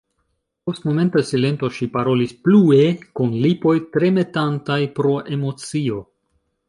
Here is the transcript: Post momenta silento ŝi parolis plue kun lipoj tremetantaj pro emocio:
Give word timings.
Post 0.69 0.85
momenta 0.87 1.21
silento 1.31 1.69
ŝi 1.75 1.87
parolis 1.97 2.33
plue 2.47 2.87
kun 3.19 3.35
lipoj 3.45 3.75
tremetantaj 3.99 4.79
pro 4.97 5.13
emocio: 5.37 6.01